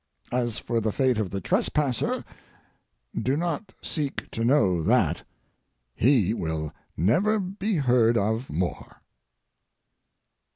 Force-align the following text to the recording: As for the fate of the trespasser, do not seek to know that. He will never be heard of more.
As 0.31 0.57
for 0.57 0.81
the 0.81 0.91
fate 0.91 1.19
of 1.19 1.29
the 1.29 1.39
trespasser, 1.39 2.25
do 3.13 3.37
not 3.37 3.71
seek 3.83 4.31
to 4.31 4.43
know 4.43 4.81
that. 4.81 5.21
He 5.93 6.33
will 6.33 6.73
never 6.97 7.39
be 7.39 7.75
heard 7.75 8.17
of 8.17 8.49
more. 8.49 9.01